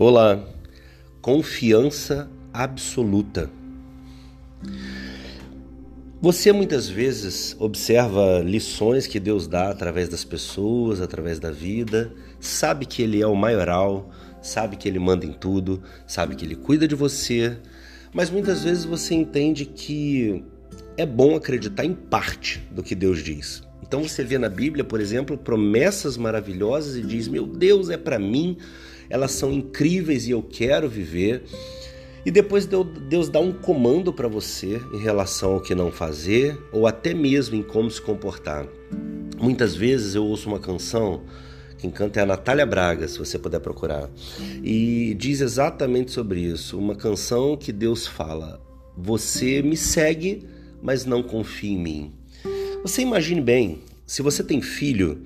Olá, 0.00 0.40
confiança 1.20 2.30
absoluta. 2.52 3.50
Você 6.22 6.52
muitas 6.52 6.88
vezes 6.88 7.56
observa 7.58 8.38
lições 8.38 9.08
que 9.08 9.18
Deus 9.18 9.48
dá 9.48 9.70
através 9.70 10.08
das 10.08 10.22
pessoas, 10.22 11.00
através 11.00 11.40
da 11.40 11.50
vida, 11.50 12.14
sabe 12.38 12.86
que 12.86 13.02
Ele 13.02 13.20
é 13.20 13.26
o 13.26 13.34
maioral, 13.34 14.08
sabe 14.40 14.76
que 14.76 14.88
Ele 14.88 15.00
manda 15.00 15.26
em 15.26 15.32
tudo, 15.32 15.82
sabe 16.06 16.36
que 16.36 16.44
Ele 16.44 16.54
cuida 16.54 16.86
de 16.86 16.94
você, 16.94 17.58
mas 18.14 18.30
muitas 18.30 18.62
vezes 18.62 18.84
você 18.84 19.16
entende 19.16 19.64
que 19.64 20.44
é 20.96 21.04
bom 21.04 21.34
acreditar 21.34 21.84
em 21.84 21.92
parte 21.92 22.62
do 22.70 22.84
que 22.84 22.94
Deus 22.94 23.18
diz. 23.18 23.64
Então 23.82 24.04
você 24.04 24.22
vê 24.22 24.38
na 24.38 24.48
Bíblia, 24.48 24.84
por 24.84 25.00
exemplo, 25.00 25.36
promessas 25.36 26.16
maravilhosas 26.16 26.94
e 26.94 27.02
diz: 27.02 27.26
Meu 27.26 27.44
Deus, 27.44 27.90
é 27.90 27.96
para 27.96 28.16
mim 28.16 28.58
elas 29.10 29.32
são 29.32 29.52
incríveis 29.52 30.26
e 30.26 30.30
eu 30.30 30.42
quero 30.42 30.88
viver. 30.88 31.42
E 32.24 32.30
depois 32.30 32.66
Deus 32.66 33.28
dá 33.28 33.40
um 33.40 33.52
comando 33.52 34.12
para 34.12 34.28
você 34.28 34.80
em 34.92 34.98
relação 34.98 35.54
ao 35.54 35.60
que 35.60 35.74
não 35.74 35.90
fazer 35.90 36.58
ou 36.72 36.86
até 36.86 37.14
mesmo 37.14 37.56
em 37.56 37.62
como 37.62 37.90
se 37.90 38.02
comportar. 38.02 38.66
Muitas 39.40 39.74
vezes 39.74 40.14
eu 40.14 40.24
ouço 40.24 40.48
uma 40.48 40.58
canção, 40.58 41.22
quem 41.78 41.90
canta 41.90 42.20
é 42.20 42.22
a 42.24 42.26
Natália 42.26 42.66
Braga, 42.66 43.06
se 43.06 43.18
você 43.18 43.38
puder 43.38 43.60
procurar, 43.60 44.10
e 44.64 45.14
diz 45.16 45.40
exatamente 45.40 46.10
sobre 46.10 46.40
isso. 46.40 46.76
Uma 46.76 46.96
canção 46.96 47.56
que 47.56 47.72
Deus 47.72 48.04
fala: 48.06 48.60
Você 48.96 49.62
me 49.62 49.76
segue, 49.76 50.44
mas 50.82 51.04
não 51.04 51.22
confia 51.22 51.70
em 51.70 51.78
mim. 51.78 52.12
Você 52.82 53.02
imagine 53.02 53.40
bem, 53.40 53.78
se 54.04 54.22
você 54.22 54.42
tem 54.42 54.60
filho, 54.60 55.22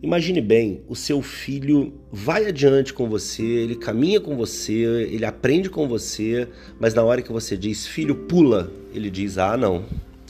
Imagine 0.00 0.40
bem, 0.40 0.80
o 0.86 0.94
seu 0.94 1.20
filho 1.20 1.92
vai 2.12 2.46
adiante 2.46 2.94
com 2.94 3.08
você, 3.08 3.42
ele 3.42 3.74
caminha 3.74 4.20
com 4.20 4.36
você, 4.36 4.72
ele 5.10 5.24
aprende 5.24 5.68
com 5.68 5.88
você, 5.88 6.46
mas 6.78 6.94
na 6.94 7.02
hora 7.02 7.20
que 7.20 7.32
você 7.32 7.56
diz 7.56 7.84
filho 7.84 8.14
pula, 8.14 8.72
ele 8.94 9.10
diz 9.10 9.38
ah 9.38 9.56
não, 9.56 9.84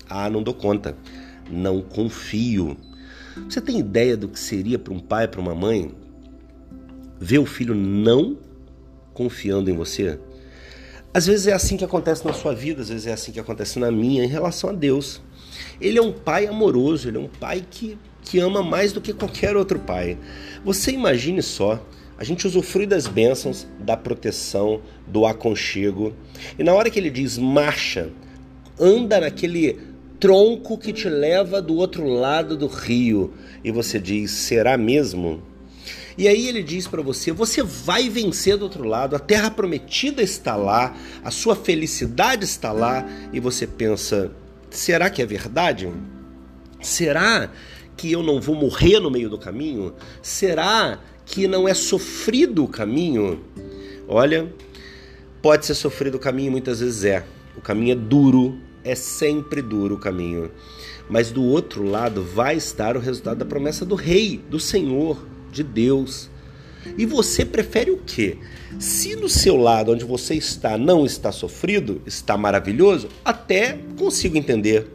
ah 0.08 0.30
não 0.30 0.42
dou 0.42 0.55
conta, 0.55 0.97
não 1.50 1.83
confio. 1.83 2.78
Você 3.47 3.60
tem 3.60 3.78
ideia 3.78 4.16
do 4.16 4.27
que 4.27 4.41
seria 4.41 4.78
para 4.78 4.94
um 4.94 4.98
pai, 4.98 5.28
para 5.28 5.41
uma 5.41 5.55
mãe 5.55 5.91
ver 7.20 7.38
o 7.38 7.44
filho 7.44 7.75
não 7.75 8.38
confiando 9.12 9.69
em 9.69 9.75
você? 9.75 10.19
Às 11.19 11.27
vezes 11.27 11.48
é 11.48 11.52
assim 11.52 11.77
que 11.77 11.84
acontece 11.84 12.24
na 12.24 12.33
sua 12.33 12.55
vida, 12.55 12.80
às 12.80 12.91
vezes 12.91 13.08
é 13.08 13.12
assim 13.12 13.33
que 13.33 13.41
acontece 13.41 13.77
na 13.80 13.91
minha 13.91 14.22
em 14.22 14.28
relação 14.28 14.70
a 14.70 14.72
Deus. 14.72 15.20
Ele 15.80 15.98
é 15.98 16.00
um 16.00 16.12
pai 16.12 16.47
amoroso, 16.47 17.08
ele 17.08 17.16
é 17.16 17.20
um 17.20 17.27
pai 17.27 17.64
que 17.69 17.98
que 18.22 18.38
ama 18.38 18.62
mais 18.62 18.92
do 18.92 19.00
que 19.00 19.12
qualquer 19.12 19.56
outro 19.56 19.80
pai. 19.80 20.16
Você 20.64 20.92
imagine 20.92 21.42
só, 21.42 21.84
a 22.16 22.22
gente 22.22 22.47
usufrui 22.47 22.86
das 22.86 23.08
bênçãos, 23.08 23.66
da 23.80 23.97
proteção, 23.97 24.80
do 25.08 25.27
aconchego, 25.27 26.14
e 26.56 26.62
na 26.62 26.72
hora 26.72 26.88
que 26.88 27.00
ele 27.00 27.10
diz 27.10 27.36
marcha, 27.36 28.10
anda 28.78 29.19
naquele 29.19 29.77
tronco 30.20 30.78
que 30.78 30.92
te 30.92 31.08
leva 31.08 31.60
do 31.60 31.75
outro 31.75 32.06
lado 32.06 32.56
do 32.56 32.69
rio, 32.69 33.34
e 33.64 33.72
você 33.72 33.98
diz: 33.98 34.30
será 34.30 34.78
mesmo? 34.78 35.42
E 36.19 36.27
aí 36.27 36.48
ele 36.48 36.64
diz 36.64 36.88
para 36.88 37.00
você: 37.00 37.30
você 37.30 37.62
vai 37.62 38.11
vencer 38.11 38.56
do 38.56 38.64
outro 38.64 38.83
lado, 38.83 39.14
a 39.14 39.20
terra 39.20 39.52
prometida 39.52 40.20
está 40.20 40.56
lá, 40.56 40.97
a 41.22 41.30
sua 41.30 41.55
felicidade 41.55 42.44
está 42.44 42.72
lá, 42.72 43.06
e 43.33 43.38
você 43.38 43.69
pensa: 43.69 44.33
será 44.69 45.08
que 45.08 45.22
é 45.22 45.27
verdade? 45.27 45.88
Será 46.83 47.52
que 47.97 48.10
eu 48.10 48.22
não 48.25 48.41
vou 48.41 48.56
morrer 48.56 48.98
no 48.98 49.12
meio 49.12 49.30
do 49.30 49.38
caminho? 49.38 49.94
Será 50.20 51.00
que 51.25 51.47
não 51.47 51.69
é 51.69 51.75
sofrido 51.75 52.64
o 52.64 52.69
caminho? 52.69 53.44
Olha, 54.08 54.53
pode 55.41 55.66
ser 55.66 55.75
sofrido 55.75 56.16
o 56.16 56.21
caminho, 56.21 56.50
muitas 56.50 56.81
vezes 56.81 57.04
é. 57.04 57.25
O 57.56 57.60
caminho 57.60 57.92
é 57.92 57.97
duro, 57.97 58.59
é 58.82 58.97
sempre 58.97 59.62
duro 59.62 59.94
o 59.94 59.98
caminho. 59.98 60.50
Mas 61.09 61.31
do 61.31 61.44
outro 61.44 61.84
lado 61.84 62.25
vai 62.25 62.56
estar 62.56 62.97
o 62.97 63.00
resultado 63.00 63.38
da 63.38 63.44
promessa 63.44 63.84
do 63.84 63.94
Rei, 63.94 64.41
do 64.48 64.60
Senhor, 64.60 65.19
de 65.58 65.64
Deus. 65.64 66.30
E 66.96 67.04
você 67.04 67.44
prefere 67.44 67.91
o 67.91 67.98
quê? 67.98 68.38
Se 68.78 69.14
no 69.16 69.28
seu 69.28 69.56
lado 69.56 69.92
onde 69.92 70.04
você 70.04 70.34
está 70.34 70.78
não 70.78 71.04
está 71.04 71.30
sofrido, 71.32 72.00
está 72.06 72.36
maravilhoso, 72.36 73.08
até 73.24 73.78
consigo 73.97 74.36
entender. 74.36 74.86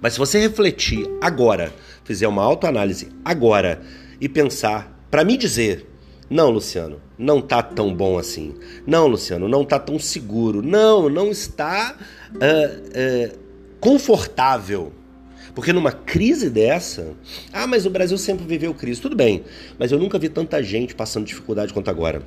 Mas 0.00 0.14
se 0.14 0.18
você 0.18 0.38
refletir 0.38 1.06
agora 1.20 1.72
fizer 2.06 2.28
uma 2.28 2.42
autoanálise 2.42 3.08
agora 3.24 3.82
e 4.20 4.28
pensar 4.28 4.96
para 5.10 5.24
me 5.24 5.36
dizer, 5.36 5.86
não, 6.30 6.50
Luciano, 6.50 7.00
não 7.18 7.40
tá 7.40 7.62
tão 7.62 7.94
bom 7.94 8.16
assim. 8.16 8.54
Não, 8.86 9.06
Luciano, 9.06 9.48
não 9.48 9.64
tá 9.64 9.78
tão 9.78 9.98
seguro. 9.98 10.62
Não, 10.62 11.08
não 11.08 11.30
está 11.30 11.96
uh, 12.34 13.32
uh, 13.34 13.38
confortável. 13.80 14.92
Porque 15.56 15.72
numa 15.72 15.90
crise 15.90 16.50
dessa, 16.50 17.14
ah, 17.50 17.66
mas 17.66 17.86
o 17.86 17.90
Brasil 17.90 18.18
sempre 18.18 18.44
viveu 18.44 18.74
crise. 18.74 19.00
Tudo 19.00 19.16
bem, 19.16 19.42
mas 19.78 19.90
eu 19.90 19.98
nunca 19.98 20.18
vi 20.18 20.28
tanta 20.28 20.62
gente 20.62 20.94
passando 20.94 21.24
dificuldade 21.24 21.72
quanto 21.72 21.88
agora. 21.88 22.20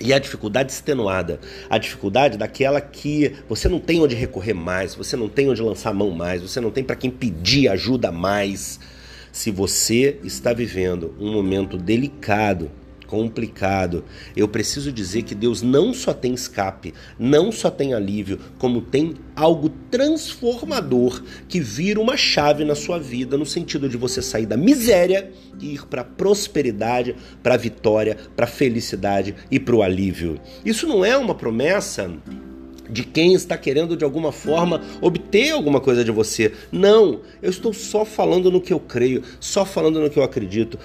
E 0.00 0.14
a 0.14 0.18
dificuldade 0.18 0.72
extenuada, 0.72 1.38
a 1.68 1.76
dificuldade 1.76 2.38
daquela 2.38 2.80
que 2.80 3.34
você 3.46 3.68
não 3.68 3.78
tem 3.78 4.00
onde 4.00 4.14
recorrer 4.14 4.54
mais, 4.54 4.94
você 4.94 5.14
não 5.14 5.28
tem 5.28 5.50
onde 5.50 5.60
lançar 5.60 5.90
a 5.90 5.92
mão 5.92 6.10
mais, 6.10 6.40
você 6.40 6.58
não 6.58 6.70
tem 6.70 6.82
para 6.82 6.96
quem 6.96 7.10
pedir 7.10 7.68
ajuda 7.68 8.10
mais. 8.10 8.80
Se 9.30 9.50
você 9.50 10.18
está 10.24 10.54
vivendo 10.54 11.14
um 11.20 11.30
momento 11.30 11.76
delicado, 11.76 12.70
complicado, 13.14 14.04
eu 14.36 14.48
preciso 14.48 14.90
dizer 14.90 15.22
que 15.22 15.36
Deus 15.36 15.62
não 15.62 15.94
só 15.94 16.12
tem 16.12 16.34
escape, 16.34 16.92
não 17.16 17.52
só 17.52 17.70
tem 17.70 17.94
alívio, 17.94 18.40
como 18.58 18.80
tem 18.80 19.14
algo 19.36 19.68
transformador 19.88 21.22
que 21.48 21.60
vira 21.60 22.00
uma 22.00 22.16
chave 22.16 22.64
na 22.64 22.74
sua 22.74 22.98
vida, 22.98 23.38
no 23.38 23.46
sentido 23.46 23.88
de 23.88 23.96
você 23.96 24.20
sair 24.20 24.46
da 24.46 24.56
miséria 24.56 25.30
e 25.60 25.74
ir 25.74 25.86
para 25.86 26.00
a 26.00 26.04
prosperidade, 26.04 27.14
para 27.40 27.54
a 27.54 27.58
vitória, 27.58 28.16
para 28.34 28.46
a 28.46 28.48
felicidade 28.48 29.36
e 29.48 29.60
para 29.60 29.76
o 29.76 29.82
alívio. 29.82 30.40
Isso 30.64 30.84
não 30.88 31.04
é 31.04 31.16
uma 31.16 31.36
promessa 31.36 32.10
de 32.94 33.02
quem 33.02 33.34
está 33.34 33.58
querendo 33.58 33.96
de 33.96 34.04
alguma 34.04 34.30
forma 34.30 34.80
obter 35.00 35.50
alguma 35.50 35.80
coisa 35.80 36.04
de 36.04 36.12
você. 36.12 36.52
Não, 36.70 37.22
eu 37.42 37.50
estou 37.50 37.74
só 37.74 38.04
falando 38.04 38.52
no 38.52 38.60
que 38.60 38.72
eu 38.72 38.78
creio, 38.78 39.20
só 39.40 39.64
falando 39.64 39.98
no 39.98 40.08
que 40.08 40.16
eu 40.16 40.22
acredito. 40.22 40.78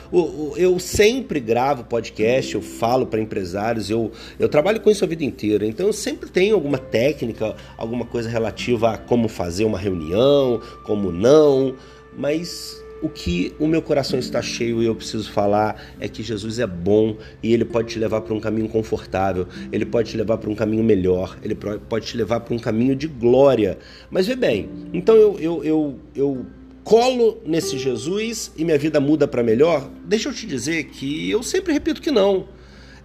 Eu 0.57 0.79
sempre 0.79 1.39
gravo 1.39 1.83
podcast, 1.83 2.55
eu 2.55 2.63
falo 2.63 3.05
para 3.05 3.21
empresários, 3.21 3.91
eu, 3.91 4.11
eu 4.39 4.49
trabalho 4.49 4.81
com 4.81 4.89
isso 4.89 5.03
a 5.03 5.07
vida 5.07 5.23
inteira, 5.23 5.67
então 5.67 5.85
eu 5.85 5.93
sempre 5.93 6.31
tenho 6.31 6.55
alguma 6.55 6.79
técnica, 6.79 7.55
alguma 7.77 8.05
coisa 8.05 8.27
relativa 8.27 8.93
a 8.93 8.97
como 8.97 9.27
fazer 9.27 9.65
uma 9.65 9.77
reunião, 9.77 10.59
como 10.83 11.11
não, 11.11 11.75
mas 12.17 12.83
o 13.01 13.09
que 13.09 13.53
o 13.59 13.67
meu 13.67 13.81
coração 13.81 14.19
está 14.19 14.41
cheio 14.41 14.81
e 14.81 14.85
eu 14.85 14.95
preciso 14.95 15.31
falar 15.31 15.81
é 15.99 16.07
que 16.07 16.21
Jesus 16.21 16.59
é 16.59 16.67
bom 16.67 17.17
e 17.41 17.53
ele 17.53 17.65
pode 17.65 17.89
te 17.89 17.99
levar 17.99 18.21
para 18.21 18.33
um 18.33 18.39
caminho 18.39 18.67
confortável, 18.67 19.47
ele 19.71 19.85
pode 19.85 20.11
te 20.11 20.17
levar 20.17 20.37
para 20.37 20.49
um 20.49 20.55
caminho 20.55 20.83
melhor, 20.83 21.38
ele 21.43 21.55
pode 21.55 22.05
te 22.05 22.17
levar 22.17 22.41
para 22.41 22.53
um 22.53 22.59
caminho 22.59 22.95
de 22.95 23.07
glória. 23.07 23.77
Mas 24.09 24.27
vê 24.27 24.35
bem, 24.35 24.69
então 24.93 25.15
eu, 25.15 25.39
eu, 25.39 25.63
eu, 25.63 25.99
eu 26.15 26.45
colo 26.83 27.38
nesse 27.45 27.77
Jesus 27.77 28.51
e 28.57 28.65
minha 28.65 28.77
vida 28.77 28.99
muda 28.99 29.27
para 29.27 29.43
melhor? 29.43 29.89
Deixa 30.05 30.29
eu 30.29 30.33
te 30.33 30.45
dizer 30.45 30.85
que 30.85 31.29
eu 31.29 31.43
sempre 31.43 31.71
repito 31.71 32.01
que 32.01 32.11
não. 32.11 32.47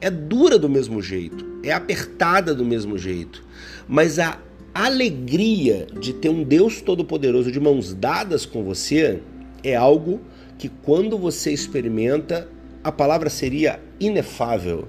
É 0.00 0.10
dura 0.10 0.58
do 0.58 0.68
mesmo 0.68 1.00
jeito, 1.00 1.46
é 1.62 1.72
apertada 1.72 2.54
do 2.54 2.64
mesmo 2.64 2.98
jeito, 2.98 3.42
mas 3.88 4.18
a 4.18 4.38
alegria 4.74 5.86
de 5.98 6.12
ter 6.12 6.28
um 6.28 6.42
Deus 6.42 6.80
Todo-Poderoso 6.80 7.50
de 7.50 7.60
mãos 7.60 7.94
dadas 7.94 8.44
com 8.44 8.64
você 8.64 9.20
é 9.64 9.74
algo 9.74 10.20
que 10.58 10.68
quando 10.68 11.18
você 11.18 11.50
experimenta, 11.50 12.48
a 12.82 12.92
palavra 12.92 13.30
seria 13.30 13.80
inefável. 13.98 14.86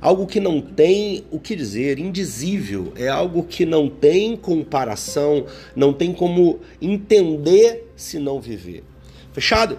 Algo 0.00 0.26
que 0.26 0.40
não 0.40 0.60
tem 0.60 1.24
o 1.30 1.38
que 1.38 1.54
dizer, 1.54 1.98
indizível, 1.98 2.92
é 2.96 3.08
algo 3.08 3.44
que 3.44 3.64
não 3.64 3.88
tem 3.88 4.36
comparação, 4.36 5.46
não 5.74 5.92
tem 5.92 6.12
como 6.12 6.60
entender 6.80 7.90
se 7.96 8.18
não 8.18 8.40
viver. 8.40 8.82
Fechado? 9.32 9.78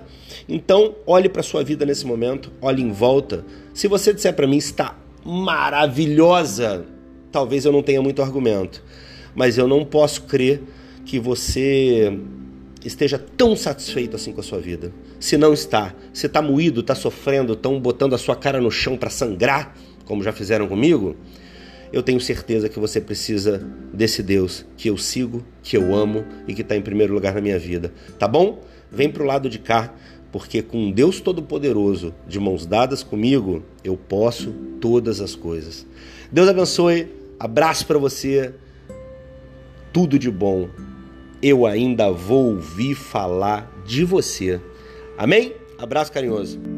Então, 0.50 0.96
olhe 1.06 1.30
para 1.30 1.44
sua 1.44 1.64
vida 1.64 1.86
nesse 1.86 2.06
momento, 2.06 2.52
olhe 2.62 2.82
em 2.82 2.92
volta. 2.92 3.46
Se 3.74 3.88
você 3.88 4.14
disser 4.14 4.34
para 4.34 4.48
mim 4.48 4.58
está 4.58 4.98
maravilhosa, 5.24 6.86
talvez 7.32 7.66
eu 7.66 7.72
não 7.72 7.84
tenha 7.84 8.02
muito 8.02 8.22
argumento, 8.22 8.84
mas 9.34 9.58
eu 9.58 9.68
não 9.68 9.86
posso 9.86 10.24
crer 10.24 10.62
que 11.06 11.20
você 11.20 12.20
esteja 12.86 13.18
tão 13.18 13.56
satisfeito 13.56 14.16
assim 14.16 14.32
com 14.32 14.42
a 14.42 14.44
sua 14.44 14.60
vida. 14.60 14.92
Se 15.20 15.38
não 15.38 15.54
está, 15.54 15.94
se 16.14 16.28
está 16.28 16.42
moído, 16.42 16.82
está 16.82 16.94
sofrendo, 16.94 17.54
estão 17.54 17.80
botando 17.80 18.14
a 18.14 18.18
sua 18.18 18.36
cara 18.36 18.62
no 18.62 18.70
chão 18.70 18.96
para 18.96 19.10
sangrar, 19.10 19.76
como 20.06 20.24
já 20.24 20.32
fizeram 20.32 20.68
comigo, 20.68 21.16
eu 21.92 22.04
tenho 22.04 22.20
certeza 22.20 22.70
que 22.70 22.80
você 22.80 23.00
precisa 23.02 23.66
desse 23.94 24.22
Deus 24.22 24.66
que 24.78 24.90
eu 24.90 24.98
sigo, 24.98 25.44
que 25.64 25.76
eu 25.78 25.96
amo 25.96 26.26
e 26.48 26.54
que 26.54 26.62
está 26.62 26.76
em 26.76 26.82
primeiro 26.82 27.14
lugar 27.14 27.34
na 27.34 27.42
minha 27.42 27.58
vida. 27.58 27.92
Tá 28.20 28.28
bom? 28.28 28.62
Vem 28.92 29.10
para 29.10 29.24
o 29.24 29.26
lado 29.26 29.50
de 29.50 29.60
cá, 29.60 29.94
porque 30.32 30.62
com 30.62 30.92
Deus 30.92 31.20
Todo-Poderoso, 31.20 32.14
de 32.28 32.40
mãos 32.40 32.66
dadas 32.66 33.02
comigo, 33.02 33.64
eu 33.84 33.98
posso 33.98 34.52
todas 34.80 35.22
as 35.22 35.36
coisas. 35.36 35.86
Deus 36.32 36.48
abençoe, 36.48 37.08
abraço 37.40 37.88
para 37.88 37.98
você, 37.98 38.54
tudo 39.94 40.20
de 40.20 40.30
bom 40.30 40.70
eu 41.42 41.66
ainda 41.66 42.12
vou 42.12 42.52
ouvir 42.54 42.96
falar 42.96 43.72
de 43.86 44.04
você. 44.04 44.60
Amém? 45.18 45.54
Abraço 45.78 46.12
carinhoso. 46.12 46.75